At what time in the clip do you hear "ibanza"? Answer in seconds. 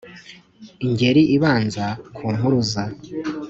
1.35-1.85